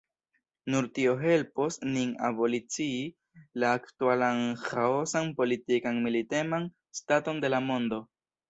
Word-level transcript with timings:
Nur 0.75 0.85
tio 0.93 1.11
helpos 1.23 1.77
nin 1.89 2.15
abolicii 2.29 2.97
la 3.65 3.75
aktualan 3.81 4.43
ĥaosan 4.65 5.33
politikan 5.43 6.03
militeman 6.09 6.69
staton 7.03 7.45
de 7.47 7.57
la 7.57 7.65
mondo. 7.71 8.05